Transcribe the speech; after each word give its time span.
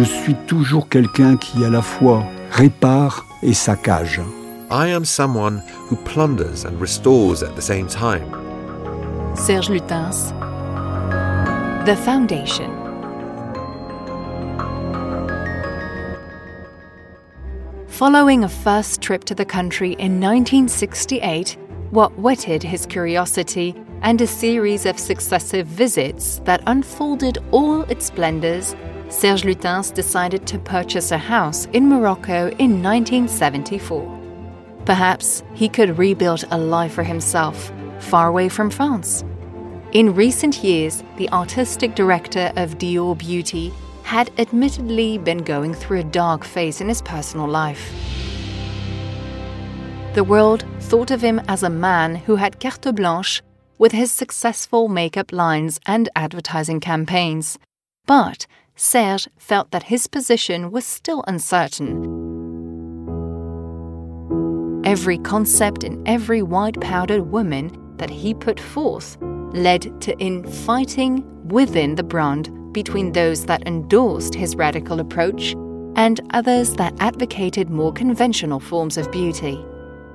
Je 0.00 0.04
suis 0.06 0.34
toujours 0.46 0.88
quelqu'un 0.88 1.36
qui 1.36 1.62
à 1.62 1.68
la 1.68 1.82
fois 1.82 2.24
répare 2.52 3.26
et 3.42 3.52
saccage. 3.52 4.22
I 4.70 4.88
am 4.88 5.04
someone 5.04 5.62
who 5.90 5.96
plunders 6.06 6.64
and 6.64 6.80
restores 6.80 7.42
at 7.42 7.54
the 7.54 7.60
same 7.60 7.86
time. 7.86 8.24
Serge 9.36 9.68
Lutens. 9.68 10.32
The 11.84 11.94
Foundation. 11.96 12.70
Following 17.88 18.44
a 18.44 18.48
first 18.48 19.02
trip 19.02 19.24
to 19.24 19.34
the 19.34 19.44
country 19.44 19.90
in 19.98 20.18
1968, 20.18 21.58
what 21.90 22.18
whetted 22.18 22.62
his 22.62 22.86
curiosity 22.86 23.74
and 24.00 24.18
a 24.22 24.26
series 24.26 24.86
of 24.86 24.98
successive 24.98 25.66
visits 25.66 26.40
that 26.46 26.62
unfolded 26.66 27.36
all 27.50 27.82
its 27.82 28.06
splendors, 28.06 28.74
Serge 29.10 29.42
Lutens 29.42 29.92
decided 29.92 30.46
to 30.46 30.58
purchase 30.60 31.10
a 31.10 31.18
house 31.18 31.66
in 31.72 31.88
Morocco 31.88 32.48
in 32.58 32.80
1974. 32.80 34.18
Perhaps 34.84 35.42
he 35.52 35.68
could 35.68 35.98
rebuild 35.98 36.44
a 36.52 36.58
life 36.58 36.92
for 36.92 37.02
himself, 37.02 37.72
far 37.98 38.28
away 38.28 38.48
from 38.48 38.70
France. 38.70 39.24
In 39.92 40.14
recent 40.14 40.62
years, 40.62 41.02
the 41.16 41.28
artistic 41.30 41.96
director 41.96 42.52
of 42.54 42.78
Dior 42.78 43.18
Beauty 43.18 43.72
had 44.04 44.30
admittedly 44.38 45.18
been 45.18 45.38
going 45.38 45.74
through 45.74 46.00
a 46.00 46.04
dark 46.04 46.44
phase 46.44 46.80
in 46.80 46.88
his 46.88 47.02
personal 47.02 47.48
life. 47.48 47.92
The 50.14 50.24
world 50.24 50.64
thought 50.78 51.10
of 51.10 51.20
him 51.20 51.40
as 51.48 51.64
a 51.64 51.70
man 51.70 52.14
who 52.14 52.36
had 52.36 52.60
carte 52.60 52.94
blanche 52.94 53.42
with 53.76 53.90
his 53.90 54.12
successful 54.12 54.86
makeup 54.86 55.32
lines 55.32 55.80
and 55.84 56.08
advertising 56.14 56.78
campaigns. 56.78 57.58
But 58.06 58.46
Serge 58.82 59.28
felt 59.36 59.72
that 59.72 59.82
his 59.82 60.06
position 60.06 60.70
was 60.70 60.86
still 60.86 61.22
uncertain. 61.28 62.00
Every 64.86 65.18
concept 65.18 65.84
and 65.84 66.08
every 66.08 66.40
white 66.40 66.80
powdered 66.80 67.30
woman 67.30 67.70
that 67.98 68.08
he 68.08 68.32
put 68.32 68.58
forth 68.58 69.18
led 69.52 70.00
to 70.00 70.18
infighting 70.18 71.22
within 71.46 71.96
the 71.96 72.02
brand 72.02 72.72
between 72.72 73.12
those 73.12 73.44
that 73.44 73.66
endorsed 73.66 74.34
his 74.34 74.56
radical 74.56 74.98
approach 74.98 75.52
and 75.96 76.18
others 76.30 76.72
that 76.76 76.94
advocated 77.00 77.68
more 77.68 77.92
conventional 77.92 78.60
forms 78.60 78.96
of 78.96 79.12
beauty. 79.12 79.62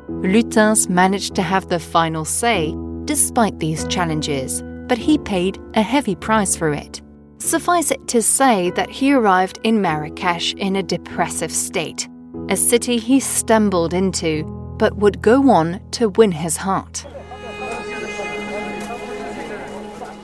Lutens 0.09 0.89
managed 0.89 1.35
to 1.35 1.43
have 1.43 1.69
the 1.69 1.79
final 1.79 2.25
say 2.25 2.75
despite 3.05 3.59
these 3.59 3.85
challenges, 3.89 4.63
but 4.87 4.97
he 4.97 5.19
paid 5.19 5.59
a 5.75 5.83
heavy 5.83 6.15
price 6.15 6.55
for 6.55 6.73
it. 6.73 7.03
Suffice 7.37 7.91
it 7.91 8.07
to 8.07 8.21
say 8.21 8.71
that 8.71 8.89
he 8.89 9.13
arrived 9.13 9.59
in 9.63 9.81
Marrakesh 9.81 10.53
in 10.55 10.77
a 10.77 10.83
depressive 10.83 11.51
state, 11.51 12.07
a 12.49 12.55
city 12.55 12.97
he 12.97 13.19
stumbled 13.19 13.93
into, 13.93 14.43
but 14.77 14.95
would 14.97 15.21
go 15.21 15.49
on 15.49 15.79
to 15.91 16.09
win 16.09 16.31
his 16.31 16.57
heart. 16.57 17.05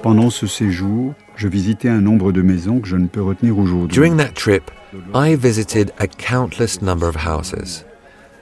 Pendant 0.01 0.31
ce 0.31 0.47
séjour, 0.47 1.13
je 1.35 1.47
visitais 1.47 1.89
un 1.89 2.01
nombre 2.01 2.31
de 2.31 2.41
maisons 2.41 2.79
que 2.81 2.87
je 2.87 2.95
ne 2.95 3.07
peux 3.07 3.21
retenir 3.21 3.59
aujourd'hui. 3.59 3.93
During 3.93 4.17
that 4.17 4.33
trip, 4.33 4.71
I 5.13 5.35
visited 5.35 5.93
a 5.99 6.07
countless 6.07 6.81
number 6.81 7.07
of 7.07 7.15
houses. 7.15 7.83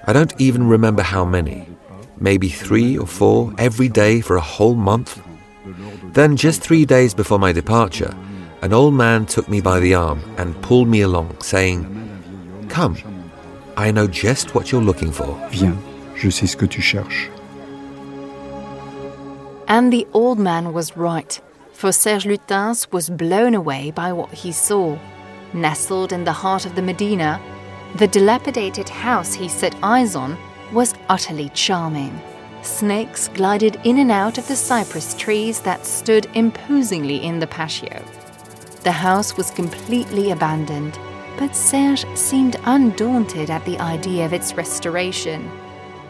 I 0.07 0.13
don't 0.13 0.33
even 0.39 0.67
remember 0.67 1.03
how 1.03 1.25
many. 1.25 1.67
Maybe 2.19 2.49
three 2.49 2.97
or 2.97 3.07
four 3.07 3.53
every 3.57 3.89
day 3.89 4.21
for 4.21 4.37
a 4.37 4.41
whole 4.41 4.75
month. 4.75 5.19
Then, 6.13 6.35
just 6.37 6.61
three 6.61 6.85
days 6.85 7.13
before 7.13 7.39
my 7.39 7.51
departure, 7.51 8.15
an 8.61 8.73
old 8.73 8.93
man 8.93 9.25
took 9.25 9.47
me 9.47 9.61
by 9.61 9.79
the 9.79 9.93
arm 9.95 10.21
and 10.37 10.61
pulled 10.61 10.87
me 10.87 11.01
along, 11.01 11.39
saying, 11.41 11.85
Come, 12.69 12.97
I 13.77 13.91
know 13.91 14.07
just 14.07 14.53
what 14.53 14.71
you're 14.71 14.81
looking 14.81 15.11
for. 15.11 15.33
Viens, 15.49 15.77
je 16.15 16.29
sais 16.29 16.51
ce 16.51 16.55
que 16.55 16.67
tu 16.67 16.81
cherches. 16.81 17.29
And 19.67 19.93
the 19.93 20.07
old 20.13 20.39
man 20.39 20.73
was 20.73 20.97
right, 20.97 21.39
for 21.73 21.91
Serge 21.91 22.25
Lutens 22.25 22.91
was 22.91 23.09
blown 23.09 23.53
away 23.53 23.91
by 23.91 24.11
what 24.11 24.31
he 24.31 24.51
saw. 24.51 24.97
Nestled 25.53 26.11
in 26.11 26.25
the 26.25 26.33
heart 26.33 26.65
of 26.65 26.75
the 26.75 26.81
Medina, 26.81 27.39
the 27.95 28.07
dilapidated 28.07 28.89
house 28.89 29.33
he 29.33 29.47
set 29.47 29.75
eyes 29.81 30.15
on 30.15 30.37
was 30.73 30.93
utterly 31.07 31.49
charming. 31.49 32.19
Snakes 32.61 33.29
glided 33.29 33.79
in 33.83 33.99
and 33.99 34.11
out 34.11 34.37
of 34.37 34.47
the 34.47 34.55
cypress 34.55 35.13
trees 35.13 35.61
that 35.61 35.85
stood 35.85 36.27
imposingly 36.33 37.23
in 37.23 37.39
the 37.39 37.47
patio. 37.47 38.03
The 38.83 38.91
house 38.93 39.35
was 39.35 39.51
completely 39.51 40.31
abandoned, 40.31 40.97
but 41.37 41.55
Serge 41.55 42.05
seemed 42.15 42.55
undaunted 42.63 43.49
at 43.49 43.65
the 43.65 43.77
idea 43.79 44.25
of 44.25 44.31
its 44.31 44.53
restoration. 44.53 45.51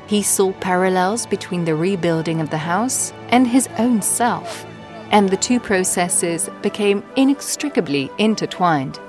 He 0.06 0.22
saw 0.22 0.52
parallels 0.54 1.26
between 1.26 1.66
the 1.66 1.76
rebuilding 1.76 2.42
of 2.42 2.52
the 2.52 2.58
house 2.58 3.12
and 3.30 3.48
his 3.48 3.68
own 3.80 4.02
self, 4.04 4.66
and 5.12 5.30
the 5.30 5.38
two 5.38 5.60
processes 5.60 6.50
became 6.62 7.04
inextricably 7.16 8.12
intertwined. 8.20 9.00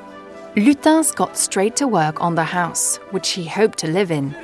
Lutens 0.56 1.14
got 1.14 1.36
straight 1.36 1.76
to 1.76 1.86
work 1.86 2.20
on 2.20 2.34
the 2.34 2.44
house, 2.44 2.96
which 3.12 3.30
he 3.30 3.44
hoped 3.44 3.78
to 3.78 3.88
live 3.88 4.10
in. 4.10 4.34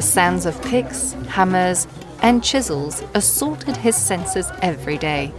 The 0.00 0.06
sounds 0.06 0.46
of 0.46 0.58
picks, 0.62 1.12
hammers, 1.28 1.86
and 2.22 2.42
chisels 2.42 3.02
assaulted 3.12 3.76
his 3.76 3.94
senses 3.94 4.50
every 4.62 4.96
day. 4.96 5.30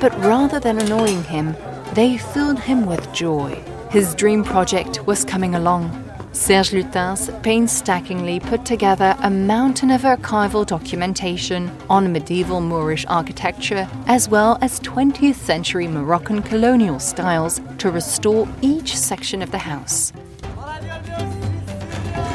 But 0.00 0.12
rather 0.18 0.58
than 0.58 0.78
annoying 0.80 1.22
him, 1.22 1.54
they 1.92 2.18
filled 2.18 2.58
him 2.58 2.84
with 2.84 3.12
joy. 3.12 3.62
His 3.92 4.16
dream 4.16 4.42
project 4.42 5.06
was 5.06 5.24
coming 5.24 5.54
along. 5.54 5.92
Serge 6.32 6.70
Lutens 6.70 7.30
painstakingly 7.44 8.40
put 8.40 8.64
together 8.64 9.16
a 9.22 9.30
mountain 9.30 9.92
of 9.92 10.02
archival 10.02 10.66
documentation 10.66 11.70
on 11.88 12.12
medieval 12.12 12.60
Moorish 12.60 13.06
architecture 13.06 13.88
as 14.08 14.28
well 14.28 14.58
as 14.60 14.80
20th 14.80 15.36
century 15.36 15.86
Moroccan 15.86 16.42
colonial 16.42 16.98
styles 16.98 17.60
to 17.78 17.92
restore 17.92 18.48
each 18.62 18.96
section 18.96 19.42
of 19.42 19.52
the 19.52 19.58
house. 19.58 20.12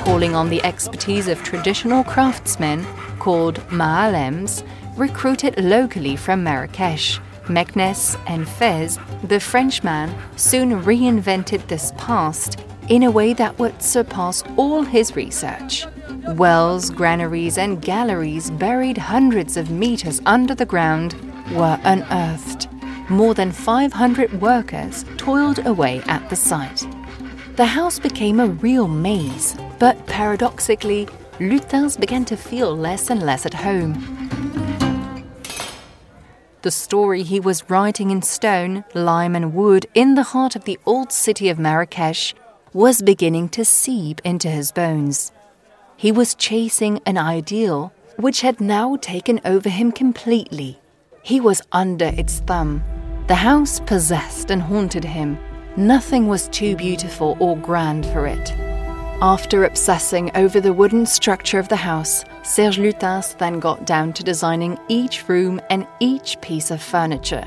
Calling 0.04 0.36
on 0.36 0.50
the 0.50 0.62
expertise 0.66 1.30
of 1.30 1.42
traditional 1.44 2.04
craftsmen 2.04 2.86
called 3.20 3.56
Maalems, 3.70 4.68
recruited 4.98 5.58
locally 5.64 6.18
from 6.18 6.44
Marrakesh, 6.44 7.20
Meknes, 7.46 8.20
and 8.28 8.48
Fez, 8.48 9.00
the 9.24 9.40
Frenchman 9.40 10.14
soon 10.36 10.84
reinvented 10.84 11.66
this 11.68 11.94
past 11.98 12.60
in 12.90 13.04
a 13.04 13.12
way 13.12 13.34
that 13.34 13.58
would 13.60 13.82
surpass 13.82 14.44
all 14.58 14.84
his 14.84 15.16
research. 15.16 15.86
Wells, 16.36 16.90
granaries, 16.90 17.58
and 17.58 17.82
galleries 17.82 18.52
buried 18.52 18.98
hundreds 18.98 19.56
of 19.56 19.72
meters 19.72 20.22
under 20.26 20.54
the 20.54 20.66
ground 20.66 21.16
were 21.54 21.80
unearthed. 21.86 22.68
More 23.10 23.34
than 23.34 23.54
500 23.54 24.42
workers 24.42 25.06
toiled 25.16 25.66
away 25.66 26.02
at 26.08 26.30
the 26.30 26.36
site. 26.36 26.86
The 27.56 27.66
house 27.66 28.00
became 28.00 28.40
a 28.40 28.48
real 28.48 28.88
maze, 28.88 29.56
but 29.78 30.08
paradoxically, 30.08 31.06
Lutens 31.38 32.00
began 32.00 32.26
to 32.26 32.36
feel 32.36 32.76
less 32.76 33.12
and 33.12 33.22
less 33.22 33.46
at 33.46 33.54
home. 33.54 33.94
The 36.64 36.72
story 36.72 37.22
he 37.22 37.40
was 37.40 37.70
writing 37.70 38.10
in 38.10 38.24
stone, 38.24 38.86
lime, 38.96 39.36
and 39.36 39.54
wood 39.54 39.86
in 39.94 40.16
the 40.16 40.24
heart 40.24 40.56
of 40.56 40.64
the 40.64 40.80
old 40.88 41.12
city 41.12 41.48
of 41.50 41.60
Marrakesh 41.60 42.34
was 42.74 43.04
beginning 43.04 43.50
to 43.50 43.64
seep 43.64 44.20
into 44.24 44.50
his 44.50 44.72
bones. 44.72 45.32
He 45.96 46.12
was 46.12 46.34
chasing 46.34 47.02
an 47.06 47.20
ideal 47.20 47.94
which 48.18 48.42
had 48.42 48.62
now 48.62 48.96
taken 48.96 49.40
over 49.46 49.70
him 49.70 49.92
completely. 49.92 50.80
He 51.22 51.40
was 51.40 51.62
under 51.72 52.08
its 52.08 52.40
thumb. 52.40 52.84
The 53.28 53.36
house 53.36 53.80
possessed 53.80 54.50
and 54.50 54.64
haunted 54.64 55.04
him. 55.04 55.38
Nothing 55.76 56.28
was 56.28 56.50
too 56.50 56.76
beautiful 56.76 57.36
or 57.40 57.58
grand 57.58 58.06
for 58.06 58.28
it. 58.28 58.52
After 59.24 59.66
obsessing 59.66 60.30
over 60.36 60.62
the 60.62 60.72
wooden 60.72 61.06
structure 61.08 61.58
of 61.58 61.68
the 61.68 61.76
house, 61.76 62.24
Serge 62.44 62.78
Lutens 62.78 63.36
then 63.40 63.60
got 63.60 63.84
down 63.86 64.14
to 64.14 64.24
designing 64.24 64.78
each 64.88 65.28
room 65.28 65.60
and 65.72 65.88
each 66.00 66.40
piece 66.42 66.70
of 66.70 66.80
furniture. 66.80 67.44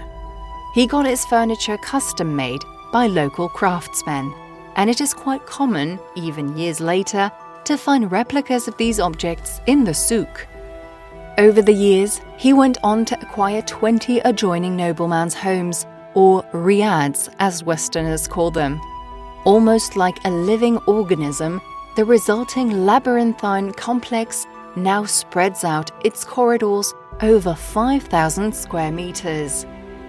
He 0.74 0.88
got 0.88 1.06
his 1.06 1.24
furniture 1.26 1.78
custom 1.78 2.34
made 2.34 2.62
by 2.92 3.06
local 3.06 3.48
craftsmen, 3.48 4.34
and 4.74 4.90
it 4.90 5.00
is 5.00 5.14
quite 5.14 5.46
common, 5.46 6.00
even 6.16 6.56
years 6.58 6.80
later, 6.80 7.30
to 7.64 7.78
find 7.78 8.10
replicas 8.10 8.66
of 8.66 8.76
these 8.76 8.98
objects 8.98 9.60
in 9.66 9.84
the 9.84 9.94
souk. 9.94 10.48
Over 11.38 11.62
the 11.62 11.72
years, 11.72 12.20
he 12.38 12.52
went 12.52 12.78
on 12.82 13.04
to 13.04 13.20
acquire 13.20 13.62
20 13.62 14.18
adjoining 14.20 14.74
noblemen's 14.74 15.34
homes, 15.34 15.86
or 16.16 16.42
riads 16.52 17.28
as 17.38 17.62
Westerners 17.62 18.26
call 18.26 18.50
them. 18.50 18.80
Almost 19.44 19.96
like 19.96 20.18
a 20.24 20.30
living 20.30 20.78
organism, 20.88 21.60
the 21.94 22.04
resulting 22.04 22.84
labyrinthine 22.84 23.72
complex 23.72 24.46
now 24.74 25.04
spreads 25.04 25.62
out 25.62 25.90
its 26.04 26.24
corridors 26.24 26.92
over 27.20 27.54
5,000 27.54 28.52
square 28.54 28.90
meters. 28.90 29.66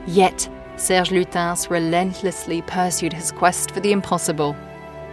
Yet, 0.07 0.49
Serge 0.77 1.09
Lutens 1.09 1.69
relentlessly 1.69 2.61
pursued 2.61 3.13
his 3.13 3.31
quest 3.31 3.71
for 3.71 3.81
the 3.81 3.91
impossible. 3.91 4.55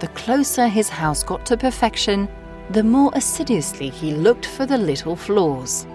The 0.01 0.09
closer 0.09 0.69
his 0.69 0.89
house 0.89 1.23
got 1.23 1.45
to 1.47 1.57
perfection, 1.57 2.29
the 2.71 2.83
more 2.83 3.11
assiduously 3.15 3.89
he 3.91 4.13
looked 4.13 4.47
for 4.47 4.65
the 4.65 4.79
little 4.79 5.17
flaws. 5.17 5.87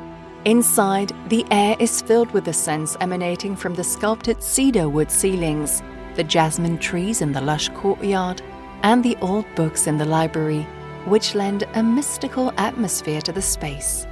Inside, 0.46 1.12
the 1.28 1.46
air 1.52 1.76
is 1.80 2.02
filled 2.02 2.32
with 2.32 2.46
the 2.46 2.54
scents 2.54 2.96
emanating 3.02 3.58
from 3.58 3.74
the 3.74 3.84
sculpted 3.84 4.42
cedar 4.42 4.88
wood 4.88 5.12
ceilings, 5.12 5.84
the 6.16 6.24
jasmine 6.24 6.78
trees 6.78 7.22
in 7.22 7.34
the 7.34 7.42
lush 7.42 7.68
courtyard, 7.70 8.42
and 8.84 9.04
the 9.04 9.18
old 9.18 9.46
books 9.56 9.86
in 9.86 9.98
the 9.98 10.06
library, 10.06 10.66
which 11.06 11.36
lend 11.36 11.66
a 11.74 11.84
mystical 11.84 12.54
atmosphere 12.58 13.20
to 13.20 13.34
the 13.34 13.42
space. 13.42 14.08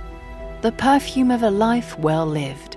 The 0.61 0.73
perfume 0.73 1.31
of 1.31 1.43
a 1.43 1.49
life 1.49 1.97
well 1.97 2.25
lived. 2.25 2.75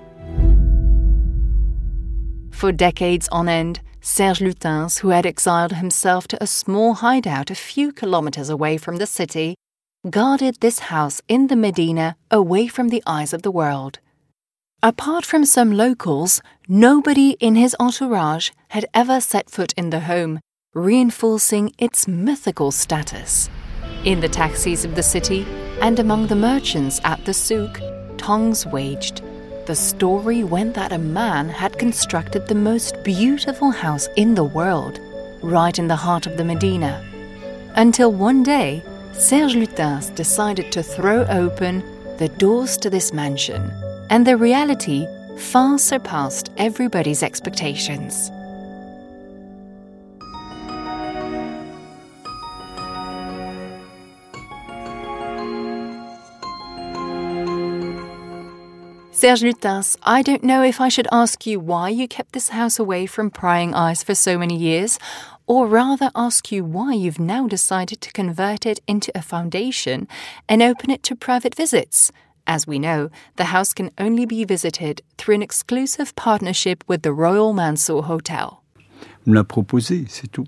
For 2.52 2.70
decades 2.70 3.28
on 3.32 3.48
end, 3.48 3.80
Serge 4.00 4.38
Lutens, 4.38 5.00
who 5.00 5.08
had 5.08 5.26
exiled 5.26 5.72
himself 5.72 6.28
to 6.28 6.42
a 6.42 6.46
small 6.46 6.94
hideout 6.94 7.50
a 7.50 7.56
few 7.56 7.90
kilometers 7.90 8.48
away 8.48 8.76
from 8.76 8.98
the 8.98 9.06
city, 9.06 9.56
guarded 10.08 10.56
this 10.60 10.78
house 10.78 11.20
in 11.28 11.48
the 11.48 11.56
Medina 11.56 12.16
away 12.30 12.66
from 12.66 12.88
the 12.88 13.02
eyes 13.06 13.34
of 13.34 13.42
the 13.42 13.50
world. 13.50 13.98
Apart 14.82 15.26
from 15.26 15.44
some 15.44 15.72
locals, 15.72 16.40
nobody 16.66 17.32
in 17.32 17.54
his 17.54 17.76
entourage 17.78 18.50
had 18.68 18.86
ever 18.94 19.20
set 19.20 19.50
foot 19.50 19.74
in 19.76 19.90
the 19.90 20.00
home, 20.00 20.40
reinforcing 20.72 21.74
its 21.76 22.08
mythical 22.08 22.70
status. 22.70 23.50
In 24.06 24.20
the 24.20 24.28
taxis 24.28 24.86
of 24.86 24.94
the 24.94 25.02
city 25.02 25.46
and 25.82 25.98
among 25.98 26.28
the 26.28 26.36
merchants 26.36 26.98
at 27.04 27.22
the 27.26 27.34
souk, 27.34 27.78
tongues 28.16 28.64
waged. 28.64 29.20
The 29.66 29.74
story 29.74 30.44
went 30.44 30.72
that 30.74 30.92
a 30.92 30.98
man 30.98 31.50
had 31.50 31.78
constructed 31.78 32.48
the 32.48 32.54
most 32.54 32.96
beautiful 33.04 33.70
house 33.70 34.08
in 34.16 34.34
the 34.34 34.44
world, 34.44 34.98
right 35.42 35.78
in 35.78 35.88
the 35.88 35.96
heart 35.96 36.26
of 36.26 36.38
the 36.38 36.44
Medina. 36.44 37.04
Until 37.76 38.10
one 38.10 38.42
day, 38.42 38.82
Serge 39.12 39.54
Lutens 39.54 40.14
decided 40.14 40.72
to 40.72 40.82
throw 40.82 41.24
open 41.26 41.84
the 42.18 42.28
doors 42.28 42.76
to 42.78 42.90
this 42.90 43.12
mansion, 43.12 43.70
and 44.10 44.26
the 44.26 44.36
reality 44.36 45.06
far 45.36 45.78
surpassed 45.78 46.50
everybody's 46.56 47.22
expectations. 47.22 48.30
Serge 59.12 59.42
Lutens, 59.42 59.98
I 60.02 60.22
don't 60.22 60.42
know 60.42 60.62
if 60.62 60.80
I 60.80 60.88
should 60.88 61.06
ask 61.12 61.46
you 61.46 61.60
why 61.60 61.90
you 61.90 62.08
kept 62.08 62.32
this 62.32 62.48
house 62.48 62.78
away 62.78 63.04
from 63.04 63.30
prying 63.30 63.74
eyes 63.74 64.02
for 64.02 64.14
so 64.14 64.38
many 64.38 64.56
years, 64.56 64.98
or 65.50 65.66
rather 65.66 66.12
ask 66.14 66.52
you 66.52 66.62
why 66.62 66.92
you've 66.92 67.18
now 67.18 67.48
decided 67.48 68.00
to 68.00 68.12
convert 68.12 68.64
it 68.64 68.78
into 68.86 69.10
a 69.16 69.20
foundation 69.20 70.06
and 70.48 70.62
open 70.62 70.90
it 70.90 71.02
to 71.02 71.16
private 71.16 71.56
visits. 71.56 72.12
As 72.46 72.68
we 72.68 72.78
know, 72.78 73.10
the 73.34 73.46
house 73.46 73.74
can 73.74 73.90
only 73.98 74.24
be 74.24 74.44
visited 74.44 75.02
through 75.18 75.34
an 75.34 75.42
exclusive 75.42 76.14
partnership 76.14 76.84
with 76.86 77.02
the 77.02 77.12
Royal 77.12 77.52
Mansour 77.52 78.04
Hotel. 78.04 78.62
me 79.26 79.34
l'a 79.34 79.42
proposé, 79.42 80.06
c'est 80.08 80.30
tout. 80.30 80.46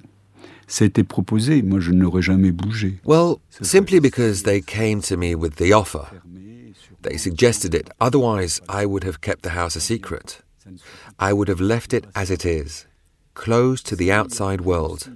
C'était 0.68 1.02
proposé, 1.02 1.62
moi 1.62 1.80
je 1.80 1.90
n'aurais 1.90 2.22
jamais 2.22 2.52
bougé. 2.52 3.00
Well, 3.04 3.40
simply 3.60 3.98
because 3.98 4.44
they 4.44 4.60
came 4.60 5.02
to 5.02 5.16
me 5.16 5.34
with 5.34 5.56
the 5.56 5.72
offer. 5.72 6.06
They 7.02 7.18
suggested 7.18 7.74
it, 7.74 7.90
otherwise, 8.00 8.60
I 8.68 8.86
would 8.86 9.02
have 9.02 9.20
kept 9.20 9.42
the 9.42 9.56
house 9.56 9.74
a 9.74 9.80
secret. 9.80 10.42
I 11.18 11.32
would 11.32 11.48
have 11.48 11.60
left 11.60 11.92
it 11.92 12.04
as 12.14 12.30
it 12.30 12.44
is 12.46 12.86
closed 13.34 13.86
to 13.86 13.96
the 13.96 14.12
outside 14.12 14.60
world. 14.62 15.10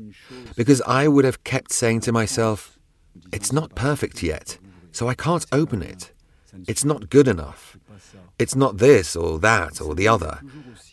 Because 0.57 0.83
I 0.87 1.09
would 1.09 1.25
have 1.25 1.45
kept 1.45 1.73
saying 1.73 2.01
to 2.03 2.13
myself, 2.13 2.79
it's 3.33 3.53
not 3.53 3.75
perfect 3.75 4.23
yet, 4.23 4.59
so 4.93 5.09
I 5.09 5.15
can't 5.15 5.47
open 5.53 5.83
it. 5.83 6.13
It's 6.67 6.85
not 6.85 7.11
good 7.11 7.29
enough. 7.29 7.77
It's 8.39 8.55
not 8.55 8.79
this 8.79 9.17
or 9.17 9.39
that 9.41 9.81
or 9.81 9.95
the 9.95 10.09
other. 10.09 10.41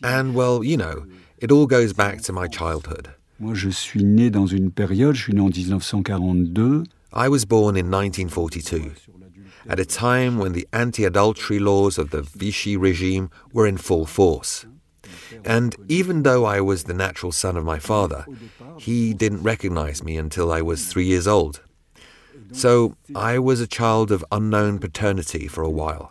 And 0.02 0.34
well, 0.34 0.64
you 0.64 0.76
know, 0.76 1.06
it 1.38 1.52
all 1.52 1.66
goes 1.66 1.92
back 1.92 2.22
to 2.22 2.32
my 2.32 2.48
childhood. 2.48 3.10
Moi, 3.38 3.54
je 3.54 3.70
suis 3.70 4.04
né 4.04 4.30
dans 4.30 4.46
une 4.46 4.70
période, 4.70 5.14
je 5.16 5.24
suis 5.24 5.32
né 5.34 5.40
en 5.40 5.50
1942. 5.50 6.84
I 7.12 7.28
was 7.28 7.44
born 7.44 7.76
in 7.76 7.90
1942, 7.90 8.92
at 9.68 9.78
a 9.78 9.84
time 9.84 10.38
when 10.38 10.52
the 10.52 10.66
anti 10.72 11.04
adultery 11.04 11.58
laws 11.58 11.98
of 11.98 12.10
the 12.10 12.22
Vichy 12.22 12.76
regime 12.76 13.30
were 13.52 13.66
in 13.66 13.76
full 13.76 14.06
force. 14.06 14.66
And 15.44 15.74
even 15.88 16.22
though 16.22 16.44
I 16.44 16.60
was 16.60 16.84
the 16.84 16.94
natural 16.94 17.32
son 17.32 17.56
of 17.56 17.64
my 17.64 17.78
father, 17.78 18.26
he 18.78 19.14
didn't 19.14 19.42
recognize 19.42 20.02
me 20.02 20.16
until 20.16 20.52
I 20.52 20.62
was 20.62 20.86
three 20.86 21.06
years 21.06 21.26
old. 21.26 21.60
So 22.52 22.96
I 23.14 23.38
was 23.38 23.60
a 23.60 23.66
child 23.66 24.12
of 24.12 24.24
unknown 24.30 24.78
paternity 24.78 25.48
for 25.48 25.62
a 25.62 25.70
while. 25.70 26.10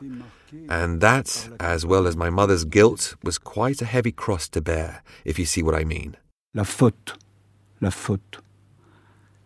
And 0.70 1.02
that, 1.02 1.50
as 1.60 1.86
well 1.86 2.06
as 2.06 2.16
my 2.16 2.30
mother's 2.30 2.66
guilt, 2.66 3.16
was 3.24 3.38
quite 3.38 3.82
a 3.82 3.86
heavy 3.86 4.12
cross 4.12 4.48
to 4.50 4.62
bear, 4.62 5.02
if 5.26 5.40
you 5.40 5.46
see 5.46 5.64
what 5.64 5.76
I 5.76 5.84
mean. 5.84 6.16
La 6.54 6.64
faute. 6.64 7.14
La 7.82 7.90
faute. 7.90 8.38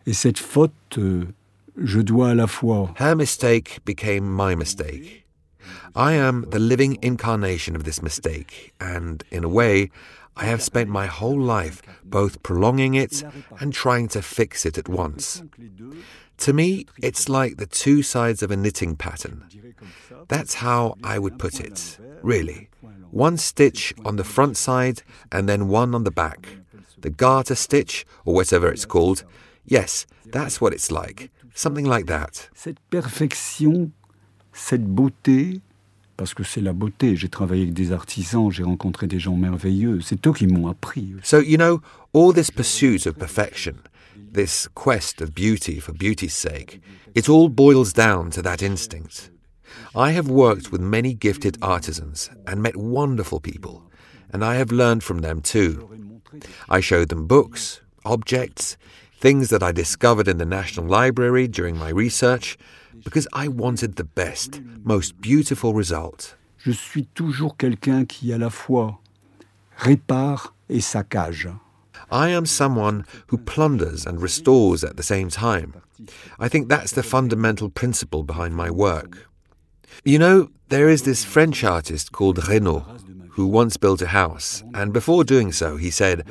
Et 0.06 0.13
cette 0.13 0.39
faute, 0.39 0.98
euh, 0.98 1.33
je 1.77 2.01
dois 2.01 2.31
à 2.31 2.36
la 2.36 2.48
fois. 2.48 2.94
Her 2.98 3.15
mistake 3.15 3.80
became 3.86 4.30
my 4.30 4.56
mistake. 4.56 5.26
I 5.95 6.13
am 6.13 6.45
the 6.49 6.59
living 6.59 6.97
incarnation 7.01 7.75
of 7.75 7.83
this 7.83 8.01
mistake, 8.01 8.73
and 8.79 9.23
in 9.31 9.43
a 9.43 9.49
way, 9.49 9.89
I 10.35 10.45
have 10.45 10.61
spent 10.61 10.89
my 10.89 11.07
whole 11.07 11.39
life 11.39 11.81
both 12.03 12.43
prolonging 12.43 12.93
it 12.93 13.23
and 13.59 13.73
trying 13.73 14.07
to 14.09 14.21
fix 14.21 14.65
it 14.65 14.77
at 14.77 14.87
once. 14.87 15.43
To 16.37 16.53
me, 16.53 16.85
it's 17.01 17.27
like 17.27 17.57
the 17.57 17.65
two 17.65 18.03
sides 18.03 18.43
of 18.43 18.51
a 18.51 18.55
knitting 18.55 18.95
pattern. 18.95 19.45
That's 20.27 20.55
how 20.55 20.95
I 21.03 21.17
would 21.17 21.39
put 21.39 21.59
it, 21.59 21.97
really. 22.21 22.69
One 23.09 23.37
stitch 23.37 23.95
on 24.05 24.17
the 24.17 24.23
front 24.23 24.57
side 24.57 25.01
and 25.31 25.49
then 25.49 25.69
one 25.69 25.95
on 25.95 26.03
the 26.03 26.11
back. 26.11 26.57
The 26.99 27.09
garter 27.09 27.55
stitch, 27.55 28.05
or 28.25 28.35
whatever 28.35 28.67
it's 28.69 28.85
called. 28.85 29.23
Yes, 29.65 30.05
that's 30.25 30.61
what 30.61 30.73
it's 30.73 30.91
like. 30.91 31.31
Something 31.53 31.85
like 31.85 32.05
that. 32.05 32.49
Cette 32.53 32.79
perfection, 32.91 33.93
cette 34.57 34.86
beauté, 34.86 35.62
parce 36.18 36.33
que 36.33 36.44
c'est 36.44 36.62
la 36.62 36.74
beauté. 36.74 37.15
J'ai 37.15 37.30
travaillé 37.30 37.62
avec 37.63 37.74
des 37.74 37.92
artisans, 37.92 38.51
j'ai 38.51 38.63
rencontré 38.63 39.07
des 39.07 39.19
gens 39.19 39.36
merveilleux. 39.36 40.01
C'est 40.01 40.25
eux 40.27 40.34
qui 40.34 40.48
m'ont 40.48 40.67
appris. 40.67 41.13
So, 41.24 41.39
you 41.39 41.58
know, 41.58 41.81
all 42.13 42.34
this 42.34 42.50
pursuit 42.50 43.05
of 43.05 43.17
perfection, 43.17 43.75
this 44.34 44.67
quest 44.74 45.22
of 45.22 45.34
beauty 45.34 45.79
for 45.79 45.93
beauty's 45.93 46.34
sake, 46.34 46.81
it 47.15 47.29
all 47.29 47.50
boils 47.50 47.93
down 47.93 48.31
to 48.31 48.41
that 48.41 48.62
instinct. 48.62 49.31
I 49.96 50.12
have 50.12 50.27
worked 50.27 50.72
with 50.72 50.81
many 50.81 51.13
gifted 51.13 51.58
artisans 51.62 52.29
and 52.48 52.62
met 52.62 52.75
wonderful 52.75 53.39
people, 53.39 53.84
and 54.34 54.43
I 54.43 54.55
have 54.55 54.72
learned 54.72 55.03
from 55.03 55.22
them 55.22 55.41
too. 55.41 55.88
I 56.67 56.81
showed 56.81 57.10
them 57.10 57.27
books, 57.27 57.81
objects, 58.03 58.75
things 59.19 59.50
that 59.50 59.63
I 59.63 59.71
discovered 59.71 60.27
in 60.27 60.38
the 60.38 60.45
National 60.45 60.86
Library 60.86 61.47
during 61.47 61.77
my 61.77 61.89
research, 61.89 62.57
because 63.03 63.27
I 63.33 63.47
wanted 63.47 63.95
the 63.95 64.03
best, 64.03 64.62
most 64.83 65.19
beautiful 65.19 65.74
result. 65.74 66.36
Je 66.57 66.71
suis 66.71 67.07
toujours 67.15 67.55
quelqu'un 67.57 68.05
qui 68.05 68.33
à 68.33 68.38
la 68.38 68.50
fois 68.50 69.00
répare 69.77 70.53
et 70.69 70.81
saccage. 70.81 71.47
I 72.12 72.29
am 72.29 72.45
someone 72.45 73.05
who 73.27 73.38
plunders 73.38 74.05
and 74.05 74.21
restores 74.21 74.83
at 74.83 74.97
the 74.97 75.03
same 75.03 75.29
time. 75.29 75.74
I 76.39 76.47
think 76.47 76.69
that's 76.69 76.91
the 76.91 77.03
fundamental 77.03 77.69
principle 77.69 78.24
behind 78.24 78.55
my 78.55 78.69
work. 78.69 79.27
You 80.03 80.19
know, 80.19 80.50
there 80.69 80.89
is 80.89 81.03
this 81.03 81.25
French 81.25 81.63
artist 81.63 82.12
called 82.12 82.47
Renoir 82.47 82.86
who 83.38 83.48
once 83.48 83.77
built 83.77 84.01
a 84.01 84.08
house, 84.08 84.63
and 84.74 84.91
before 84.91 85.24
doing 85.24 85.53
so, 85.53 85.77
he 85.77 85.91
said, 85.91 86.27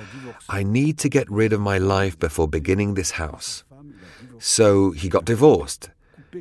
I 0.51 0.63
need 0.63 0.99
to 0.99 1.09
get 1.09 1.31
rid 1.31 1.55
of 1.55 1.61
my 1.61 1.79
life 1.79 2.19
before 2.19 2.49
beginning 2.49 2.93
this 2.93 3.13
house. 3.13 3.65
So 4.39 4.91
he 4.91 5.09
got 5.09 5.25
divorced 5.25 5.89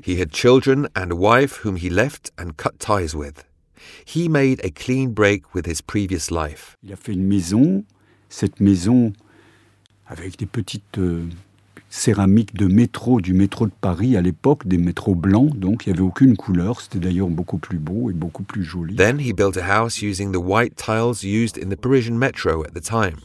he 0.03 0.17
had 0.17 0.31
children 0.31 0.88
and 0.95 1.12
a 1.12 1.15
wife 1.15 1.57
whom 1.57 1.75
he 1.77 1.89
left 1.89 2.31
and 2.38 2.57
cut 2.57 2.79
ties 2.79 3.15
with. 3.15 3.45
He 4.03 4.27
made 4.27 4.60
a 4.63 4.72
clean 4.72 5.13
break 5.13 5.53
with 5.53 5.65
his 5.65 5.81
previous 5.81 6.31
life. 6.31 6.77
Il 6.84 6.91
a 6.91 6.95
fait 6.95 7.13
une 7.13 7.27
maison, 7.27 7.86
cette 8.29 8.60
maison 8.60 9.13
avec 10.10 10.38
des 10.38 10.45
petites 10.45 10.98
euh, 10.98 11.29
céramiques 11.89 12.55
de 12.55 12.67
métro, 12.67 13.21
du 13.21 13.33
métro 13.33 13.67
de 13.67 13.71
Paris 13.79 14.17
à 14.17 14.21
l'époque, 14.21 14.67
des 14.67 14.77
métros 14.77 15.15
blancs, 15.15 15.57
donc 15.57 15.85
il 15.85 15.93
n'y 15.93 15.97
avait 15.97 16.07
aucune 16.07 16.35
couleur, 16.35 16.81
c'était 16.81 16.99
d'ailleurs 16.99 17.29
beaucoup 17.29 17.57
plus 17.57 17.77
beau 17.77 18.09
et 18.09 18.13
beaucoup 18.13 18.43
plus 18.43 18.63
joli. 18.63 18.95
Then 18.95 19.19
he 19.19 19.33
built 19.33 19.57
a 19.57 19.63
house 19.63 20.01
using 20.01 20.31
the 20.31 20.41
white 20.41 20.75
tiles 20.75 21.23
used 21.23 21.57
in 21.57 21.69
the 21.69 21.79
Parisian 21.79 22.17
metro 22.17 22.63
at 22.63 22.71
the 22.73 22.81
time 22.81 23.17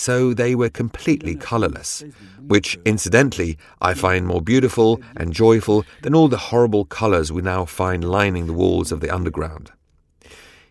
so 0.00 0.32
they 0.32 0.54
were 0.54 0.70
completely 0.70 1.34
colourless, 1.36 2.02
which, 2.46 2.78
incidentally, 2.86 3.58
I 3.82 3.92
find 3.92 4.26
more 4.26 4.40
beautiful 4.40 4.98
and 5.14 5.34
joyful 5.34 5.84
than 6.02 6.14
all 6.14 6.28
the 6.28 6.48
horrible 6.50 6.86
colours 6.86 7.30
we 7.30 7.42
now 7.42 7.66
find 7.66 8.02
lining 8.02 8.46
the 8.46 8.54
walls 8.54 8.92
of 8.92 9.00
the 9.00 9.10
underground. 9.10 9.72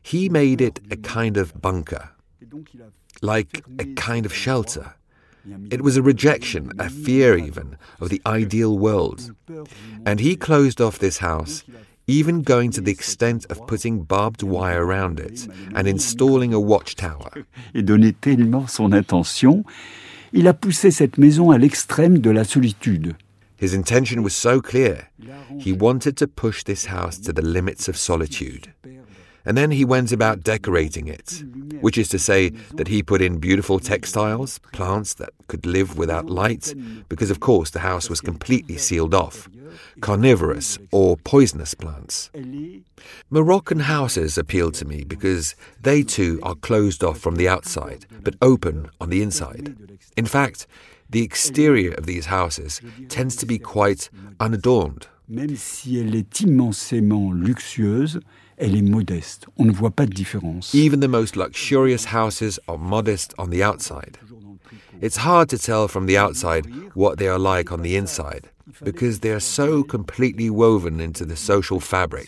He 0.01 0.29
made 0.29 0.61
it 0.61 0.79
a 0.89 0.97
kind 0.97 1.37
of 1.37 1.61
bunker, 1.61 2.09
like 3.21 3.63
a 3.77 3.85
kind 3.93 4.25
of 4.25 4.33
shelter. 4.33 4.95
It 5.71 5.81
was 5.81 5.97
a 5.97 6.01
rejection, 6.01 6.71
a 6.79 6.89
fear 6.89 7.37
even, 7.37 7.77
of 7.99 8.09
the 8.09 8.21
ideal 8.25 8.77
world. 8.77 9.33
And 10.05 10.19
he 10.19 10.35
closed 10.35 10.81
off 10.81 10.99
this 10.99 11.19
house, 11.19 11.63
even 12.07 12.41
going 12.41 12.71
to 12.71 12.81
the 12.81 12.91
extent 12.91 13.45
of 13.49 13.65
putting 13.67 14.03
barbed 14.03 14.43
wire 14.43 14.85
around 14.85 15.19
it 15.19 15.47
and 15.75 15.87
installing 15.87 16.53
a 16.53 16.59
watchtower. 16.59 17.45
Et 17.73 17.83
donnait 17.83 18.19
tellement 18.19 18.67
son 18.67 18.93
intention, 18.93 19.63
il 20.33 20.47
a 20.47 20.53
poussé 20.53 20.91
cette 20.91 21.17
maison 21.17 21.51
à 21.51 21.57
l'extrême 21.57 22.19
de 22.19 22.31
la 22.31 22.43
solitude. 22.43 23.15
His 23.57 23.73
intention 23.73 24.23
was 24.23 24.33
so 24.33 24.61
clear. 24.61 25.09
He 25.59 25.73
wanted 25.73 26.15
to 26.17 26.27
push 26.27 26.63
this 26.63 26.85
house 26.85 27.17
to 27.19 27.33
the 27.33 27.41
limits 27.41 27.89
of 27.89 27.97
solitude. 27.97 28.73
And 29.45 29.57
then 29.57 29.71
he 29.71 29.85
went 29.85 30.11
about 30.11 30.43
decorating 30.43 31.07
it, 31.07 31.43
which 31.81 31.97
is 31.97 32.09
to 32.09 32.19
say 32.19 32.49
that 32.73 32.87
he 32.87 33.01
put 33.01 33.21
in 33.21 33.39
beautiful 33.39 33.79
textiles, 33.79 34.59
plants 34.73 35.13
that 35.15 35.29
could 35.47 35.65
live 35.65 35.97
without 35.97 36.29
light, 36.29 36.73
because 37.07 37.31
of 37.31 37.39
course 37.39 37.69
the 37.69 37.79
house 37.79 38.09
was 38.09 38.21
completely 38.21 38.77
sealed 38.77 39.13
off, 39.13 39.49
carnivorous 40.01 40.77
or 40.91 41.17
poisonous 41.17 41.73
plants. 41.73 42.29
Moroccan 43.29 43.79
houses 43.79 44.37
appeal 44.37 44.71
to 44.71 44.85
me 44.85 45.03
because 45.03 45.55
they 45.81 46.03
too 46.03 46.39
are 46.43 46.55
closed 46.55 47.03
off 47.03 47.19
from 47.19 47.35
the 47.37 47.47
outside, 47.47 48.05
but 48.21 48.35
open 48.41 48.89
on 48.99 49.09
the 49.09 49.21
inside. 49.21 49.75
In 50.17 50.25
fact, 50.25 50.67
the 51.09 51.23
exterior 51.23 51.93
of 51.93 52.05
these 52.05 52.27
houses 52.27 52.81
tends 53.07 53.35
to 53.37 53.45
be 53.45 53.57
quite 53.57 54.09
unadorned. 54.39 55.07
Même 55.31 55.55
si 55.57 55.99
elle 55.99 56.15
est 56.15 56.41
immensément 56.41 57.31
luxueuse, 57.31 58.19
elle 58.59 58.75
est 58.75 58.81
modeste. 58.81 59.47
On 59.57 59.65
ne 59.65 59.71
voit 59.71 59.91
pas 59.91 60.05
de 60.05 60.13
différence. 60.13 60.73
Even 60.75 60.99
the 60.99 61.07
most 61.07 61.35
luxurious 61.35 62.05
houses 62.13 62.59
are 62.67 62.77
modest 62.77 63.33
on 63.37 63.49
the 63.49 63.63
outside. 63.63 64.17
It's 65.01 65.17
hard 65.17 65.49
to 65.49 65.57
tell 65.57 65.87
from 65.87 66.05
the 66.05 66.17
outside 66.17 66.65
what 66.93 67.17
they 67.17 67.27
are 67.27 67.39
like 67.39 67.71
on 67.71 67.81
the 67.81 67.95
inside 67.95 68.49
because 68.83 69.21
they 69.21 69.31
are 69.31 69.39
so 69.39 69.83
completely 69.83 70.49
woven 70.49 70.99
into 70.99 71.25
the 71.25 71.35
social 71.35 71.79
fabric. 71.79 72.27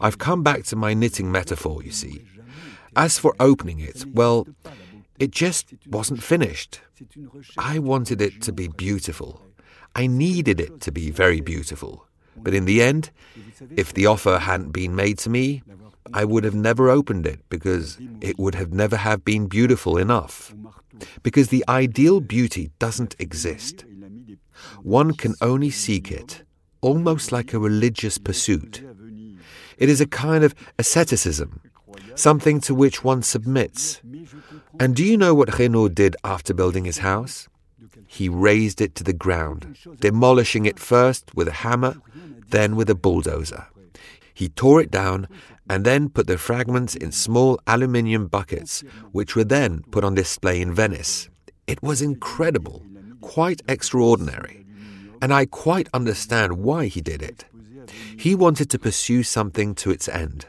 I've 0.00 0.18
come 0.18 0.42
back 0.42 0.64
to 0.64 0.76
my 0.76 0.94
knitting 0.94 1.30
metaphor, 1.30 1.82
you 1.82 1.90
see. 1.90 2.24
As 2.94 3.18
for 3.18 3.34
opening 3.40 3.80
it, 3.80 4.04
well, 4.14 4.46
it 5.18 5.30
just 5.30 5.74
wasn't 5.86 6.22
finished. 6.22 6.80
I 7.58 7.78
wanted 7.78 8.20
it 8.20 8.42
to 8.42 8.52
be 8.52 8.68
beautiful. 8.68 9.42
I 9.94 10.06
needed 10.06 10.60
it 10.60 10.80
to 10.82 10.92
be 10.92 11.10
very 11.10 11.40
beautiful. 11.40 12.06
But 12.36 12.54
in 12.54 12.64
the 12.64 12.82
end, 12.82 13.10
if 13.76 13.92
the 13.92 14.06
offer 14.06 14.38
hadn't 14.38 14.72
been 14.72 14.94
made 14.94 15.18
to 15.18 15.30
me, 15.30 15.62
I 16.12 16.24
would 16.24 16.44
have 16.44 16.54
never 16.54 16.88
opened 16.88 17.26
it 17.26 17.40
because 17.48 17.98
it 18.20 18.38
would 18.38 18.54
have 18.54 18.72
never 18.72 18.96
have 18.96 19.24
been 19.24 19.46
beautiful 19.46 19.96
enough. 19.96 20.54
Because 21.22 21.48
the 21.48 21.64
ideal 21.68 22.20
beauty 22.20 22.70
doesn't 22.78 23.16
exist. 23.18 23.84
One 24.82 25.14
can 25.14 25.34
only 25.40 25.70
seek 25.70 26.10
it, 26.10 26.42
almost 26.80 27.32
like 27.32 27.52
a 27.52 27.58
religious 27.58 28.18
pursuit. 28.18 28.82
It 29.78 29.88
is 29.88 30.00
a 30.00 30.06
kind 30.06 30.44
of 30.44 30.54
asceticism, 30.78 31.60
something 32.14 32.60
to 32.60 32.74
which 32.74 33.02
one 33.02 33.22
submits. 33.22 34.00
And 34.78 34.94
do 34.94 35.04
you 35.04 35.16
know 35.16 35.34
what 35.34 35.48
Raynaud 35.50 35.94
did 35.94 36.16
after 36.24 36.54
building 36.54 36.84
his 36.84 36.98
house? 36.98 37.48
He 38.06 38.28
razed 38.28 38.80
it 38.80 38.94
to 38.96 39.04
the 39.04 39.14
ground, 39.14 39.78
demolishing 40.00 40.66
it 40.66 40.78
first 40.78 41.34
with 41.34 41.48
a 41.48 41.52
hammer, 41.64 41.96
then 42.52 42.76
with 42.76 42.88
a 42.88 42.94
bulldozer. 42.94 43.66
He 44.32 44.48
tore 44.48 44.80
it 44.80 44.90
down 44.90 45.28
and 45.68 45.84
then 45.84 46.08
put 46.08 46.26
the 46.26 46.38
fragments 46.38 46.94
in 46.94 47.12
small 47.12 47.58
aluminium 47.66 48.28
buckets, 48.28 48.82
which 49.12 49.36
were 49.36 49.44
then 49.44 49.82
put 49.90 50.04
on 50.04 50.14
display 50.14 50.60
in 50.60 50.72
Venice. 50.74 51.28
It 51.66 51.82
was 51.82 52.00
incredible, 52.00 52.82
quite 53.20 53.62
extraordinary. 53.68 54.64
And 55.20 55.32
I 55.32 55.46
quite 55.46 55.88
understand 55.94 56.54
why 56.54 56.86
he 56.86 57.00
did 57.00 57.22
it. 57.22 57.44
He 58.16 58.34
wanted 58.34 58.70
to 58.70 58.78
pursue 58.78 59.22
something 59.22 59.74
to 59.76 59.90
its 59.90 60.08
end. 60.08 60.46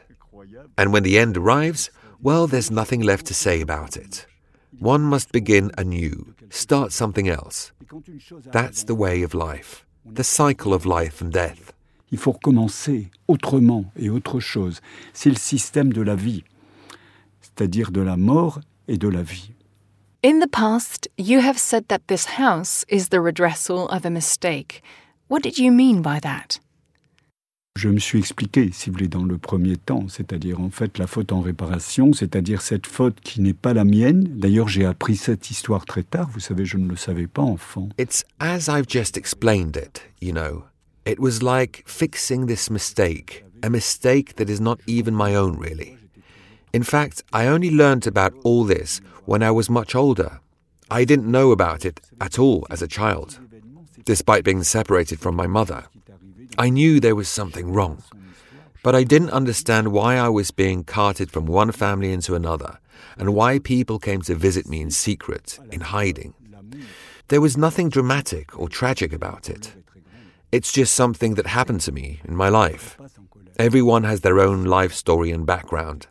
And 0.76 0.92
when 0.92 1.02
the 1.02 1.18
end 1.18 1.36
arrives, 1.36 1.90
well, 2.20 2.46
there's 2.46 2.70
nothing 2.70 3.02
left 3.02 3.26
to 3.26 3.34
say 3.34 3.60
about 3.60 3.96
it. 3.96 4.26
One 4.78 5.02
must 5.02 5.30
begin 5.30 5.70
anew, 5.78 6.34
start 6.48 6.90
something 6.90 7.28
else. 7.28 7.70
That's 8.46 8.84
the 8.84 8.94
way 8.94 9.22
of 9.22 9.34
life, 9.34 9.84
the 10.04 10.24
cycle 10.24 10.74
of 10.74 10.86
life 10.86 11.20
and 11.20 11.32
death. 11.32 11.73
Il 12.14 12.18
faut 12.18 12.30
recommencer 12.30 13.10
autrement 13.26 13.86
et 13.98 14.08
autre 14.08 14.38
chose. 14.38 14.80
C'est 15.14 15.30
le 15.30 15.34
système 15.34 15.92
de 15.92 16.00
la 16.00 16.14
vie, 16.14 16.44
c'est-à-dire 17.40 17.90
de 17.90 18.00
la 18.00 18.16
mort 18.16 18.60
et 18.86 18.98
de 18.98 19.08
la 19.08 19.24
vie. 19.24 19.50
In 20.24 20.38
the 20.38 20.48
past, 20.48 21.10
you 21.18 21.40
have 21.40 21.58
said 21.58 21.88
that 21.88 22.06
this 22.06 22.38
house 22.38 22.84
is 22.88 23.08
the 23.08 23.18
redressal 23.18 23.88
of 23.90 24.06
a 24.06 24.10
mistake. 24.10 24.80
What 25.28 25.40
did 25.40 25.58
you 25.58 25.72
mean 25.72 26.02
by 26.02 26.20
that? 26.20 26.60
Je 27.76 27.88
me 27.88 27.98
suis 27.98 28.20
expliqué, 28.20 28.70
si 28.72 28.90
vous 28.90 28.92
voulez, 28.92 29.08
dans 29.08 29.24
le 29.24 29.36
premier 29.36 29.76
temps, 29.76 30.06
c'est-à-dire 30.06 30.60
en 30.60 30.70
fait 30.70 30.98
la 30.98 31.08
faute 31.08 31.32
en 31.32 31.40
réparation, 31.40 32.12
c'est-à-dire 32.12 32.62
cette 32.62 32.86
faute 32.86 33.18
qui 33.22 33.40
n'est 33.40 33.54
pas 33.54 33.74
la 33.74 33.84
mienne. 33.84 34.22
D'ailleurs, 34.22 34.68
j'ai 34.68 34.84
appris 34.84 35.16
cette 35.16 35.50
histoire 35.50 35.84
très 35.84 36.04
tard, 36.04 36.30
vous 36.32 36.38
savez, 36.38 36.64
je 36.64 36.76
ne 36.76 36.88
le 36.88 36.94
savais 36.94 37.26
pas 37.26 37.42
enfant. 37.42 37.88
It's 37.98 38.24
as 38.38 38.68
I've 38.68 38.88
just 38.88 39.16
explained 39.16 39.76
it, 39.76 40.00
you 40.22 40.32
know. 40.32 40.62
It 41.04 41.20
was 41.20 41.42
like 41.42 41.84
fixing 41.86 42.46
this 42.46 42.70
mistake, 42.70 43.44
a 43.62 43.68
mistake 43.68 44.36
that 44.36 44.48
is 44.48 44.60
not 44.60 44.80
even 44.86 45.14
my 45.14 45.34
own, 45.34 45.58
really. 45.58 45.98
In 46.72 46.82
fact, 46.82 47.22
I 47.32 47.46
only 47.46 47.70
learnt 47.70 48.06
about 48.06 48.34
all 48.42 48.64
this 48.64 49.02
when 49.26 49.42
I 49.42 49.50
was 49.50 49.68
much 49.68 49.94
older. 49.94 50.40
I 50.90 51.04
didn't 51.04 51.30
know 51.30 51.50
about 51.50 51.84
it 51.84 52.00
at 52.20 52.38
all 52.38 52.66
as 52.70 52.80
a 52.80 52.88
child, 52.88 53.38
despite 54.04 54.44
being 54.44 54.62
separated 54.62 55.20
from 55.20 55.36
my 55.36 55.46
mother. 55.46 55.84
I 56.56 56.70
knew 56.70 57.00
there 57.00 57.14
was 57.14 57.28
something 57.28 57.72
wrong, 57.72 58.02
but 58.82 58.94
I 58.94 59.04
didn't 59.04 59.30
understand 59.30 59.92
why 59.92 60.16
I 60.16 60.30
was 60.30 60.50
being 60.50 60.84
carted 60.84 61.30
from 61.30 61.44
one 61.44 61.72
family 61.72 62.12
into 62.12 62.34
another 62.34 62.78
and 63.18 63.34
why 63.34 63.58
people 63.58 63.98
came 63.98 64.22
to 64.22 64.34
visit 64.34 64.66
me 64.66 64.80
in 64.80 64.90
secret, 64.90 65.58
in 65.70 65.80
hiding. 65.80 66.32
There 67.28 67.40
was 67.42 67.56
nothing 67.56 67.90
dramatic 67.90 68.58
or 68.58 68.68
tragic 68.68 69.12
about 69.12 69.50
it. 69.50 69.74
It's 70.54 70.70
just 70.70 70.94
something 70.94 71.34
that 71.34 71.48
happened 71.48 71.80
to 71.80 71.90
me 71.90 72.20
in 72.22 72.36
my 72.36 72.48
life. 72.48 72.96
Everyone 73.58 74.04
has 74.04 74.20
their 74.20 74.38
own 74.38 74.62
life 74.62 74.94
story 74.94 75.32
and 75.32 75.44
background, 75.44 76.06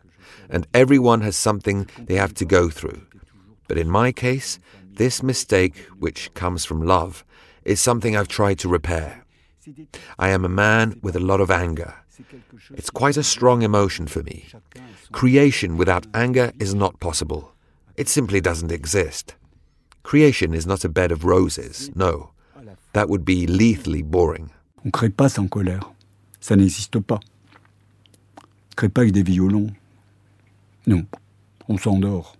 and 0.50 0.66
everyone 0.74 1.22
has 1.22 1.34
something 1.34 1.88
they 1.98 2.16
have 2.16 2.34
to 2.34 2.44
go 2.44 2.68
through. 2.68 3.06
But 3.68 3.78
in 3.78 3.88
my 3.88 4.12
case, 4.12 4.58
this 4.82 5.22
mistake, 5.22 5.76
which 5.98 6.34
comes 6.34 6.66
from 6.66 6.82
love, 6.82 7.24
is 7.64 7.80
something 7.80 8.14
I've 8.14 8.28
tried 8.28 8.58
to 8.58 8.68
repair. 8.68 9.24
I 10.18 10.28
am 10.28 10.44
a 10.44 10.56
man 10.66 11.00
with 11.02 11.16
a 11.16 11.26
lot 11.30 11.40
of 11.40 11.50
anger. 11.50 11.94
It's 12.72 12.90
quite 12.90 13.16
a 13.16 13.22
strong 13.22 13.62
emotion 13.62 14.06
for 14.06 14.22
me. 14.22 14.44
Creation 15.10 15.78
without 15.78 16.06
anger 16.12 16.52
is 16.58 16.74
not 16.74 17.00
possible. 17.00 17.54
It 17.96 18.10
simply 18.10 18.42
doesn't 18.42 18.72
exist. 18.72 19.36
Creation 20.02 20.52
is 20.52 20.66
not 20.66 20.84
a 20.84 20.90
bed 20.90 21.12
of 21.12 21.24
roses, 21.24 21.90
no. 21.94 22.33
That 22.94 23.08
would 23.08 23.24
be 23.24 23.46
lethally 23.46 24.02
boring. 24.02 24.50
On 24.78 24.86
ne 24.86 24.90
crée 24.92 25.10
pas 25.10 25.28
sans 25.28 25.48
colère. 25.48 25.92
Ça 26.40 26.54
n'existe 26.54 27.00
pas. 27.00 27.18
On 28.38 28.42
ne 28.70 28.76
crée 28.76 28.88
pas 28.88 29.00
avec 29.00 29.12
des 29.12 29.24
violons. 29.24 29.66
Non, 30.86 31.04
on 31.68 31.76
s'endort. 31.76 32.36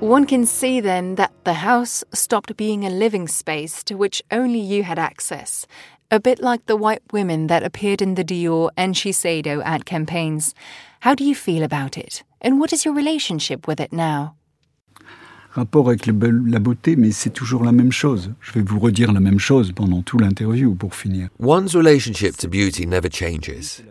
One 0.00 0.26
can 0.26 0.44
see 0.46 0.80
then 0.80 1.16
that 1.16 1.32
the 1.44 1.54
house 1.54 2.02
stopped 2.12 2.56
being 2.56 2.84
a 2.84 2.90
living 2.90 3.28
space 3.28 3.84
to 3.84 3.96
which 3.96 4.22
only 4.32 4.60
you 4.60 4.82
had 4.82 4.98
access, 4.98 5.66
a 6.10 6.18
bit 6.18 6.40
like 6.40 6.66
the 6.66 6.76
white 6.76 7.02
women 7.12 7.46
that 7.48 7.62
appeared 7.62 8.00
in 8.00 8.14
the 8.14 8.24
Dior 8.24 8.70
and 8.76 8.94
Shiseido 8.94 9.62
ad 9.64 9.84
campaigns. 9.84 10.54
How 11.00 11.14
do 11.14 11.24
you 11.24 11.34
feel 11.34 11.62
about 11.62 11.96
it? 11.96 12.24
And 12.40 12.58
what 12.58 12.72
is 12.72 12.84
your 12.84 12.94
relationship 12.94 13.68
with 13.68 13.78
it 13.80 13.92
now? 13.92 14.37
Rapport 15.52 15.88
avec 15.88 16.06
la 16.06 16.12
beauté, 16.12 16.96
mais 16.96 17.10
c'est 17.10 17.30
toujours 17.30 17.64
la 17.64 17.72
même 17.72 17.90
chose. 17.90 18.32
Je 18.40 18.52
vais 18.52 18.62
vous 18.62 18.78
redire 18.78 19.12
la 19.12 19.20
même 19.20 19.38
chose 19.38 19.72
pendant 19.72 20.02
tout 20.02 20.18
l'interview 20.18 20.74
pour 20.74 20.94
finir. 20.94 21.28
One's 21.40 21.74
relationship 21.74 22.36
to 22.36 22.48
beauty 22.48 22.86
never 22.86 23.08
changes. 23.10 23.82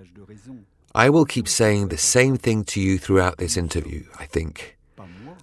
I 0.96 1.10
will 1.10 1.26
keep 1.26 1.48
saying 1.48 1.90
the 1.90 1.98
same 1.98 2.38
thing 2.38 2.64
to 2.66 2.80
you 2.80 2.98
throughout 2.98 3.38
this 3.38 3.58
interview, 3.58 4.04
I 4.20 4.26
think. 4.26 4.78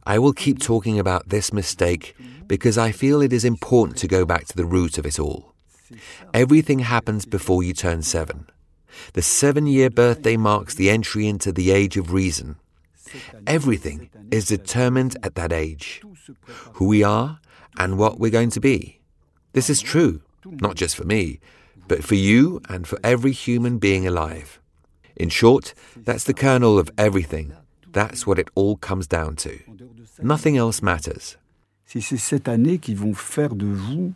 I 0.07 0.19
will 0.19 0.35
keep 0.35 0.59
talking 0.59 0.99
about 0.99 1.29
this 1.31 1.53
mistake 1.53 2.15
because 2.47 2.77
I 2.77 2.93
feel 2.93 3.23
it 3.23 3.33
is 3.33 3.45
important 3.45 3.97
to 3.99 4.09
go 4.09 4.27
back 4.27 4.47
to 4.47 4.57
the 4.57 4.67
root 4.67 4.99
of 4.99 5.07
it 5.07 5.19
all. 5.19 5.55
Everything 6.33 6.81
happens 6.81 7.25
before 7.25 7.63
you 7.63 7.73
turn 7.73 8.03
seven. 8.03 8.47
The 9.15 9.23
seven 9.23 9.67
year 9.67 9.91
birthday 9.91 10.37
marks 10.37 10.75
the 10.75 10.91
entry 10.91 11.27
into 11.27 11.53
the 11.53 11.71
age 11.71 11.97
of 11.97 12.13
reason. 12.13 12.57
Everything 13.47 14.11
is 14.31 14.47
determined 14.47 15.17
at 15.23 15.35
that 15.35 15.53
age 15.53 16.03
who 16.75 16.87
we 16.87 17.03
are 17.03 17.41
and 17.79 17.99
what 17.99 18.19
we're 18.19 18.31
going 18.31 18.51
to 18.51 18.61
be. 18.61 19.01
This 19.53 19.71
is 19.71 19.81
true, 19.81 20.23
not 20.45 20.77
just 20.77 20.97
for 20.97 21.05
me, 21.05 21.41
but 21.89 22.05
for 22.05 22.15
you 22.15 22.61
and 22.69 22.87
for 22.87 22.99
every 23.05 23.33
human 23.33 23.79
being 23.79 24.07
alive. 24.07 24.61
In 25.17 25.29
short, 25.29 25.75
that's 25.97 26.25
the 26.25 26.35
kernel 26.35 26.79
of 26.79 26.91
everything. 26.99 27.53
That's 27.93 28.27
what 28.27 28.39
it 28.39 28.49
all 28.55 28.77
comes 28.77 29.07
down 29.07 29.37
to. 29.37 29.61
Nothing 30.21 30.57
else 30.57 30.83
matters. 30.83 31.37
Si 31.87 32.01
c'est 32.01 32.17
cette 32.19 32.49
année 32.49 32.79
qui 32.79 32.95
vont 32.95 33.15
faire 33.15 33.55
de 33.55 33.67
vous 33.67 34.15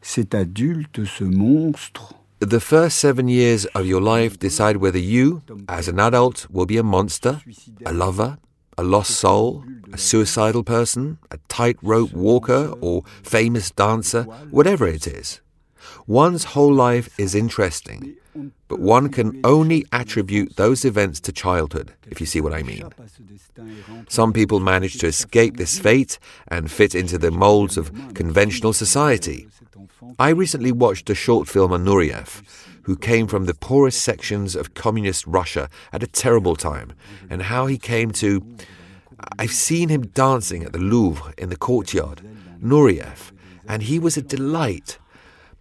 cet 0.00 0.34
adulte, 0.34 1.04
ce 1.04 1.24
monstre, 1.24 2.14
The 2.38 2.60
first 2.60 2.98
seven 2.98 3.28
years 3.28 3.64
of 3.74 3.86
your 3.86 4.02
life 4.02 4.38
decide 4.38 4.76
whether 4.76 4.98
you, 4.98 5.42
as 5.70 5.88
an 5.88 5.98
adult, 5.98 6.46
will 6.50 6.66
be 6.66 6.76
a 6.76 6.82
monster, 6.82 7.40
a 7.86 7.94
lover, 7.94 8.36
a 8.76 8.82
lost 8.82 9.12
soul, 9.12 9.64
a 9.90 9.96
suicidal 9.96 10.62
person, 10.62 11.16
a 11.30 11.38
tightrope 11.48 12.12
walker, 12.12 12.74
or 12.82 13.04
famous 13.22 13.70
dancer, 13.70 14.24
whatever 14.50 14.86
it 14.86 15.06
is. 15.06 15.40
One's 16.06 16.44
whole 16.52 16.74
life 16.74 17.08
is 17.18 17.34
interesting, 17.34 18.16
but 18.68 18.80
one 18.80 19.08
can 19.08 19.40
only 19.44 19.86
attribute 19.92 20.56
those 20.56 20.84
events 20.84 21.20
to 21.20 21.32
childhood, 21.32 21.92
if 22.10 22.20
you 22.20 22.26
see 22.26 22.40
what 22.40 22.52
I 22.52 22.62
mean. 22.62 22.88
Some 24.08 24.32
people 24.32 24.60
manage 24.60 24.98
to 24.98 25.06
escape 25.06 25.56
this 25.56 25.78
fate 25.78 26.18
and 26.48 26.70
fit 26.70 26.94
into 26.94 27.18
the 27.18 27.30
molds 27.30 27.76
of 27.76 27.92
conventional 28.14 28.72
society. 28.72 29.48
I 30.18 30.30
recently 30.30 30.72
watched 30.72 31.10
a 31.10 31.14
short 31.14 31.48
film 31.48 31.72
on 31.72 31.84
Nureyev, 31.84 32.42
who 32.82 32.96
came 32.96 33.26
from 33.26 33.46
the 33.46 33.54
poorest 33.54 34.00
sections 34.00 34.54
of 34.54 34.74
communist 34.74 35.26
Russia 35.26 35.68
at 35.92 36.02
a 36.02 36.06
terrible 36.06 36.56
time, 36.56 36.92
and 37.28 37.42
how 37.42 37.66
he 37.66 37.78
came 37.78 38.10
to. 38.12 38.44
I've 39.38 39.52
seen 39.52 39.88
him 39.88 40.08
dancing 40.08 40.62
at 40.62 40.72
the 40.72 40.78
Louvre 40.78 41.34
in 41.38 41.48
the 41.48 41.56
courtyard, 41.56 42.20
Nureyev, 42.62 43.32
and 43.68 43.82
he 43.82 43.98
was 43.98 44.16
a 44.16 44.22
delight. 44.22 44.98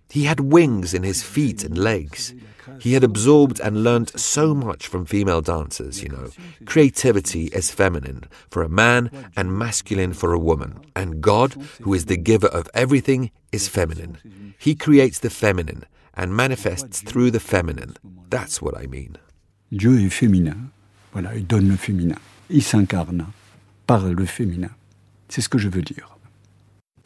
He 0.10 0.24
had 0.24 0.40
wings 0.40 0.94
in 0.94 1.04
his 1.04 1.24
feet 1.24 1.64
and 1.64 1.78
legs. 1.78 2.34
He 2.80 2.94
had 2.94 3.04
absorbed 3.04 3.60
and 3.60 3.84
learnt 3.84 4.20
so 4.20 4.54
much 4.54 4.88
from 4.88 5.06
female 5.06 5.42
dancers, 5.42 6.02
you 6.02 6.10
know. 6.10 6.30
Creativity 6.66 7.46
is 7.48 7.72
feminine 7.72 8.24
for 8.50 8.64
a 8.64 8.70
man 8.70 9.10
and 9.36 9.58
masculine 9.58 10.14
for 10.14 10.34
a 10.34 10.40
woman. 10.40 10.80
And 10.96 11.22
God, 11.22 11.54
who 11.82 11.94
is 11.94 12.06
the 12.06 12.18
giver 12.18 12.48
of 12.48 12.70
everything, 12.74 13.32
is 13.52 13.68
feminine. 13.68 14.18
He 14.58 14.76
creates 14.76 15.20
the 15.20 15.30
feminine 15.30 15.86
and 16.16 16.36
manifests 16.36 17.02
through 17.02 17.32
the 17.32 17.40
feminine. 17.40 17.96
That's 18.30 18.62
what 18.62 18.78
I 18.78 18.88
mean. 18.88 19.18
Dieu 19.72 20.00
est 20.00 20.10
féminin. 20.10 20.72
Voilà, 21.14 21.36
il 21.36 21.46
donne 21.46 21.70
le 21.70 21.78
féminin. 21.78 22.18
Il 22.50 22.64
s'incarne 22.64 23.28
par 23.88 24.06
le 24.06 24.26
féminin. 24.26 24.72
C'est 25.30 25.42
ce 25.42 25.50
que 25.50 25.58
je 25.58 25.70
veux 25.70 25.82
dire. 25.82 26.15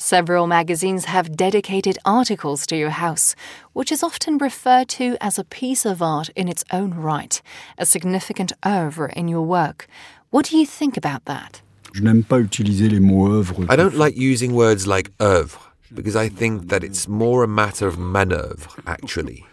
Several 0.01 0.47
magazines 0.47 1.03
have 1.05 1.35
dedicated 1.35 1.97
articles 2.05 2.65
to 2.67 2.77
your 2.77 2.89
house, 2.89 3.35
which 3.73 3.91
is 3.91 4.01
often 4.01 4.37
referred 4.37 4.87
to 4.87 5.17
as 5.19 5.37
a 5.37 5.43
piece 5.43 5.85
of 5.85 6.01
art 6.01 6.29
in 6.37 6.47
its 6.47 6.63
own 6.71 6.93
right, 6.93 7.41
a 7.77 7.85
significant 7.85 8.53
oeuvre 8.65 9.11
in 9.13 9.27
your 9.27 9.41
work. 9.41 9.87
What 10.29 10.45
do 10.45 10.57
you 10.57 10.65
think 10.65 10.95
about 10.95 11.25
that? 11.25 11.61
Je 11.93 12.01
n'aime 12.01 12.23
pas 12.23 12.39
utiliser 12.39 12.89
les 12.89 13.01
mots 13.01 13.27
œuvre. 13.27 13.65
I 13.69 13.75
don't 13.75 13.97
like 13.97 14.15
using 14.15 14.53
words 14.53 14.87
like 14.87 15.11
oeuvre 15.19 15.59
because 15.93 16.15
I 16.15 16.29
think 16.29 16.69
that 16.69 16.81
it's 16.81 17.09
more 17.09 17.43
a 17.43 17.47
matter 17.47 17.85
of 17.85 17.97
manœuvre, 17.97 18.79
actually. 18.87 19.43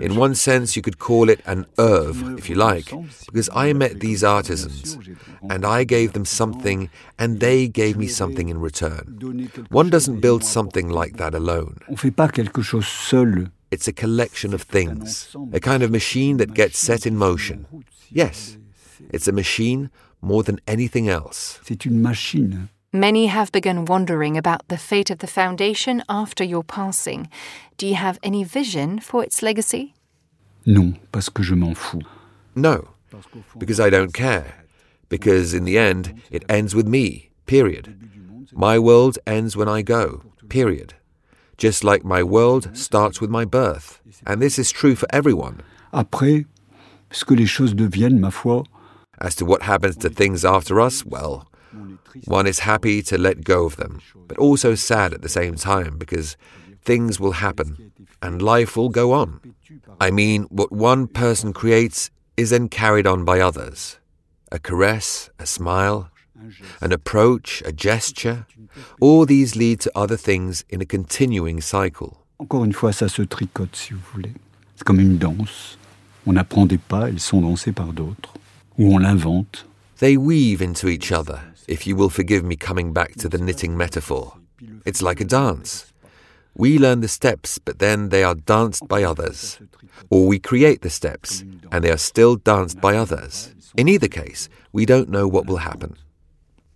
In 0.00 0.16
one 0.16 0.34
sense, 0.34 0.76
you 0.76 0.82
could 0.82 0.98
call 0.98 1.28
it 1.28 1.40
an 1.46 1.66
oeuvre, 1.78 2.36
if 2.38 2.48
you 2.48 2.56
like, 2.56 2.92
because 3.26 3.50
I 3.54 3.72
met 3.72 4.00
these 4.00 4.24
artisans 4.24 4.98
and 5.48 5.64
I 5.64 5.84
gave 5.84 6.12
them 6.12 6.24
something 6.24 6.88
and 7.18 7.40
they 7.40 7.68
gave 7.68 7.96
me 7.96 8.08
something 8.08 8.48
in 8.48 8.60
return. 8.60 9.18
One 9.70 9.90
doesn't 9.90 10.20
build 10.20 10.44
something 10.44 10.88
like 10.88 11.16
that 11.16 11.34
alone. 11.34 11.78
On 11.88 11.96
fait 11.96 12.10
pas 12.10 12.28
quelque 12.28 12.62
chose 12.62 12.86
seul. 12.86 13.50
It's 13.70 13.88
a 13.88 13.92
collection 13.92 14.52
of 14.52 14.62
things, 14.62 15.34
a 15.52 15.60
kind 15.60 15.82
of 15.82 15.90
machine 15.90 16.36
that 16.36 16.52
gets 16.52 16.78
set 16.78 17.06
in 17.06 17.16
motion. 17.16 17.66
Yes, 18.10 18.58
it's 19.10 19.26
a 19.26 19.32
machine 19.32 19.90
more 20.20 20.42
than 20.42 20.60
anything 20.66 21.08
else. 21.08 21.58
C'est 21.64 21.86
une 21.86 22.00
machine. 22.00 22.68
Many 22.94 23.28
have 23.28 23.50
begun 23.52 23.86
wondering 23.86 24.36
about 24.36 24.68
the 24.68 24.76
fate 24.76 25.08
of 25.08 25.20
the 25.20 25.26
foundation 25.26 26.02
after 26.10 26.44
your 26.44 26.62
passing. 26.62 27.30
Do 27.78 27.86
you 27.86 27.94
have 27.94 28.18
any 28.22 28.44
vision 28.44 29.00
for 29.00 29.24
its 29.24 29.40
legacy? 29.40 29.94
Non, 30.66 30.98
parce 31.10 31.30
que 31.30 31.42
je 31.42 31.54
m'en 31.54 31.74
fous. 31.74 32.02
No, 32.54 32.88
because 33.56 33.80
I 33.80 33.88
don't 33.88 34.12
care. 34.12 34.66
Because 35.08 35.54
in 35.54 35.64
the 35.64 35.78
end, 35.78 36.20
it 36.30 36.44
ends 36.50 36.74
with 36.74 36.86
me, 36.86 37.30
period. 37.46 37.96
My 38.52 38.78
world 38.78 39.18
ends 39.26 39.56
when 39.56 39.70
I 39.70 39.80
go, 39.80 40.24
period. 40.50 40.92
Just 41.56 41.84
like 41.84 42.04
my 42.04 42.22
world 42.22 42.76
starts 42.76 43.22
with 43.22 43.30
my 43.30 43.46
birth. 43.46 44.02
And 44.26 44.42
this 44.42 44.58
is 44.58 44.70
true 44.70 44.96
for 44.96 45.08
everyone. 45.10 45.62
Après, 45.94 46.44
ce 47.10 47.24
que 47.24 47.36
les 47.36 47.46
choses 47.46 47.72
deviennent, 47.72 48.20
ma 48.20 48.28
foi, 48.28 48.64
As 49.18 49.34
to 49.36 49.46
what 49.46 49.62
happens 49.62 49.96
to 49.98 50.10
things 50.10 50.44
after 50.44 50.78
us, 50.78 51.06
well, 51.06 51.46
one 52.26 52.46
is 52.46 52.60
happy 52.60 53.02
to 53.02 53.18
let 53.18 53.44
go 53.44 53.64
of 53.64 53.76
them, 53.76 54.00
but 54.28 54.38
also 54.38 54.74
sad 54.74 55.12
at 55.12 55.22
the 55.22 55.28
same 55.28 55.56
time 55.56 55.98
because 55.98 56.36
things 56.82 57.18
will 57.20 57.32
happen 57.32 57.92
and 58.20 58.42
life 58.42 58.76
will 58.76 58.88
go 58.88 59.12
on. 59.12 59.40
I 60.00 60.10
mean, 60.10 60.44
what 60.44 60.72
one 60.72 61.06
person 61.06 61.52
creates 61.52 62.10
is 62.36 62.50
then 62.50 62.68
carried 62.68 63.06
on 63.06 63.24
by 63.24 63.40
others. 63.40 63.98
A 64.50 64.58
caress, 64.58 65.30
a 65.38 65.46
smile, 65.46 66.10
an 66.80 66.92
approach, 66.92 67.62
a 67.64 67.72
gesture, 67.72 68.46
all 69.00 69.26
these 69.26 69.56
lead 69.56 69.80
to 69.80 69.92
other 69.94 70.16
things 70.16 70.64
in 70.68 70.80
a 70.80 70.86
continuing 70.86 71.60
cycle. 71.60 72.22
encore 72.42 72.64
une 72.64 72.72
fois, 72.72 72.92
ça 72.92 73.08
se 73.08 73.22
tricote, 73.22 73.76
si 73.76 73.94
vous 73.94 74.00
voulez. 74.12 74.32
C'est 74.74 74.84
comme 74.84 74.98
une 74.98 75.16
danse. 75.16 75.78
On 76.26 76.36
apprend 76.36 76.66
des 76.66 76.78
pas, 76.78 77.08
ils 77.08 77.20
sont 77.20 77.40
dansés 77.40 77.72
par 77.72 77.92
d'autres. 77.92 78.34
Ou 78.78 78.94
on 78.94 78.98
l'invente. 78.98 79.64
They 79.98 80.16
weave 80.16 80.60
into 80.60 80.88
each 80.88 81.12
other, 81.12 81.38
if 81.68 81.86
you 81.86 81.96
will 81.96 82.10
forgive 82.10 82.44
me 82.44 82.56
coming 82.56 82.92
back 82.92 83.14
to 83.16 83.28
the 83.28 83.38
knitting 83.38 83.76
metaphor. 83.76 84.38
It's 84.84 85.02
like 85.02 85.20
a 85.20 85.24
dance. 85.24 85.92
We 86.54 86.78
learn 86.78 87.00
the 87.00 87.08
steps, 87.08 87.58
but 87.58 87.78
then 87.78 88.10
they 88.10 88.22
are 88.22 88.34
danced 88.34 88.86
by 88.86 89.02
others. 89.02 89.58
Or 90.10 90.26
we 90.26 90.38
create 90.38 90.82
the 90.82 90.90
steps, 90.90 91.44
and 91.70 91.82
they 91.82 91.90
are 91.90 91.96
still 91.96 92.36
danced 92.36 92.80
by 92.80 92.96
others. 92.96 93.54
In 93.76 93.88
either 93.88 94.08
case, 94.08 94.48
we 94.72 94.84
don't 94.84 95.08
know 95.08 95.26
what 95.26 95.46
will 95.46 95.58
happen. 95.58 95.96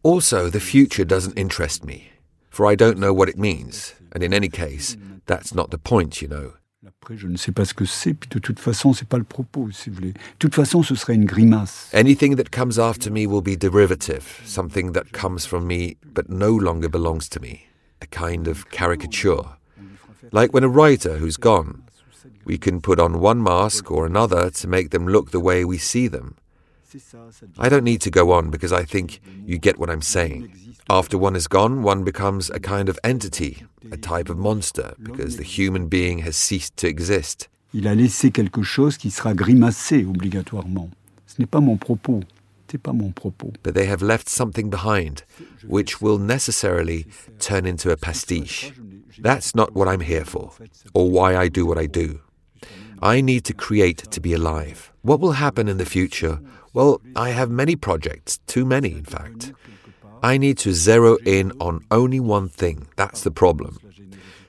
Also, 0.02 0.48
the 0.48 0.60
future 0.60 1.04
doesn't 1.04 1.38
interest 1.38 1.84
me, 1.84 2.10
for 2.48 2.66
I 2.66 2.74
don't 2.74 2.98
know 2.98 3.12
what 3.12 3.28
it 3.28 3.38
means, 3.38 3.94
and 4.12 4.22
in 4.22 4.32
any 4.32 4.48
case, 4.48 4.96
that's 5.26 5.54
not 5.54 5.70
the 5.70 5.78
point, 5.78 6.22
you 6.22 6.28
know. 6.28 6.54
Après, 6.86 7.16
je 7.16 7.26
ne 7.26 7.36
sais 7.36 7.50
pas 7.50 7.64
ce 7.64 7.74
que 7.74 7.84
c'est, 7.84 8.14
puis 8.14 8.28
de 8.30 8.38
toute 8.38 8.60
façon, 8.60 8.92
pas 9.08 9.18
le 9.18 9.24
propos, 9.24 9.68
si 9.72 9.90
vous 9.90 9.96
voulez. 9.96 10.12
De 10.12 10.18
toute 10.38 10.54
façon, 10.54 10.84
ce 10.84 10.94
serait 10.94 11.16
une 11.16 11.24
grimace. 11.24 11.90
Anything 11.92 12.36
that 12.36 12.50
comes 12.52 12.78
after 12.78 13.10
me 13.10 13.26
will 13.26 13.42
be 13.42 13.58
derivative, 13.58 14.40
something 14.44 14.92
that 14.92 15.10
comes 15.12 15.46
from 15.46 15.66
me 15.66 15.96
but 16.04 16.28
no 16.28 16.56
longer 16.56 16.88
belongs 16.88 17.28
to 17.28 17.40
me, 17.40 17.66
a 18.00 18.06
kind 18.06 18.46
of 18.46 18.68
caricature. 18.70 19.58
Like 20.30 20.54
when 20.54 20.62
a 20.62 20.68
writer 20.68 21.18
who's 21.18 21.36
gone, 21.36 21.82
we 22.44 22.56
can 22.56 22.80
put 22.80 23.00
on 23.00 23.20
one 23.20 23.42
mask 23.42 23.90
or 23.90 24.06
another 24.06 24.48
to 24.50 24.68
make 24.68 24.90
them 24.90 25.08
look 25.08 25.32
the 25.32 25.40
way 25.40 25.64
we 25.64 25.78
see 25.78 26.06
them. 26.06 26.36
I 27.58 27.68
don't 27.68 27.84
need 27.84 28.00
to 28.02 28.10
go 28.10 28.30
on 28.30 28.50
because 28.50 28.72
I 28.72 28.84
think 28.84 29.20
you 29.44 29.58
get 29.58 29.78
what 29.78 29.90
I'm 29.90 30.02
saying. 30.02 30.52
After 30.88 31.18
one 31.18 31.34
is 31.34 31.48
gone, 31.48 31.82
one 31.82 32.04
becomes 32.04 32.48
a 32.48 32.60
kind 32.60 32.88
of 32.88 32.96
entity, 33.02 33.64
a 33.90 33.96
type 33.96 34.28
of 34.30 34.38
monster, 34.38 34.94
because 35.02 35.36
the 35.36 35.42
human 35.42 35.88
being 35.88 36.18
has 36.20 36.36
ceased 36.36 36.76
to 36.76 36.86
exist. 36.86 37.48
Il 37.74 37.88
a 37.88 37.94
laissé 37.94 38.30
quelque 38.32 38.62
chose 38.62 38.96
qui 38.96 39.10
sera 39.10 39.34
grimacé 39.34 40.04
obligatoirement. 40.06 40.90
Ce 41.26 41.34
n'est 41.40 41.50
pas 41.50 41.60
mon 41.60 41.76
propos. 41.76 42.22
C'est 42.70 42.78
pas 42.80 42.92
mon 42.92 43.10
propos. 43.10 43.52
But 43.64 43.74
they 43.74 43.86
have 43.86 44.00
left 44.00 44.28
something 44.28 44.70
behind, 44.70 45.24
which 45.66 46.00
will 46.00 46.18
necessarily 46.18 47.06
turn 47.40 47.66
into 47.66 47.90
a 47.90 47.96
pastiche. 47.96 48.72
That's 49.18 49.56
not 49.56 49.74
what 49.74 49.88
I'm 49.88 50.00
here 50.00 50.24
for, 50.24 50.52
or 50.94 51.10
why 51.10 51.36
I 51.36 51.48
do 51.48 51.66
what 51.66 51.78
I 51.78 51.86
do. 51.86 52.20
I 53.02 53.20
need 53.20 53.44
to 53.46 53.52
create 53.52 54.08
to 54.10 54.20
be 54.20 54.32
alive. 54.32 54.92
What 55.02 55.18
will 55.18 55.32
happen 55.32 55.68
in 55.68 55.78
the 55.78 55.84
future? 55.84 56.38
Well, 56.72 57.00
I 57.16 57.30
have 57.30 57.50
many 57.50 57.74
projects, 57.74 58.38
too 58.46 58.64
many, 58.64 58.92
in 58.92 59.04
fact. 59.04 59.52
I 60.22 60.38
need 60.38 60.58
to 60.58 60.72
zero 60.72 61.16
in 61.24 61.52
on 61.60 61.84
only 61.90 62.20
one 62.20 62.48
thing. 62.48 62.86
That's 62.96 63.22
the 63.22 63.30
problem. 63.30 63.78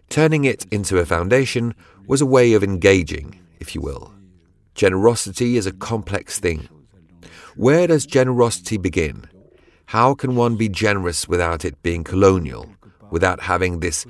Turning 0.10 0.46
it 0.46 0.66
into 0.72 0.98
a 0.98 1.06
foundation 1.06 1.76
was 2.08 2.22
a 2.22 2.26
way 2.26 2.54
of 2.54 2.64
engaging, 2.64 3.40
if 3.60 3.76
you 3.76 3.82
will. 3.82 4.14
Generosity 4.76 5.58
is 5.58 5.66
a 5.66 5.74
complex 5.74 6.40
thing. 6.40 6.70
Where 7.56 7.88
does 7.88 8.06
generosity 8.06 8.78
begin? 8.78 9.26
How 9.88 10.14
can 10.14 10.36
one 10.36 10.56
be 10.56 10.70
generous 10.70 11.28
without 11.28 11.66
it 11.66 11.82
being 11.82 12.04
colonial, 12.04 12.72
without 13.10 13.42
having 13.42 13.80
this 13.80 14.06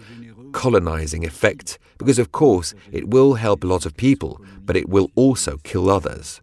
colonizing 0.51 1.25
effect? 1.25 1.79
Because, 1.97 2.19
of 2.19 2.31
course, 2.31 2.73
it 2.91 3.09
will 3.09 3.35
help 3.35 3.63
a 3.63 3.67
lot 3.67 3.85
of 3.85 3.97
people, 3.97 4.41
but 4.65 4.75
it 4.75 4.89
will 4.89 5.09
also 5.15 5.57
kill 5.63 5.89
others. 5.89 6.41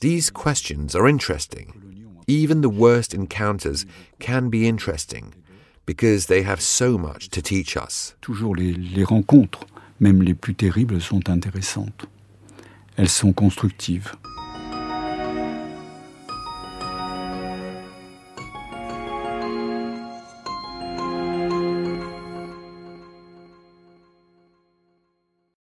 These 0.00 0.30
questions 0.30 0.94
are 0.94 1.08
interesting. 1.08 1.85
Even 2.26 2.60
the 2.60 2.68
worst 2.68 3.14
encounters 3.14 3.86
can 4.18 4.48
be 4.48 4.66
interesting 4.66 5.34
because 5.86 6.26
they 6.26 6.42
have 6.42 6.60
so 6.60 6.98
much 6.98 7.28
to 7.30 7.40
teach 7.40 7.76
us. 7.76 8.14
Toujours 8.20 8.56
les, 8.56 8.72
les 8.72 9.04
rencontres 9.04 9.66
même 10.00 10.22
les 10.22 10.34
plus 10.34 10.54
terribles, 10.54 11.00
sont 11.00 11.28
intéressantes. 11.28 12.06
Elles 12.96 13.08
sont 13.08 13.32
constructives. 13.32 14.12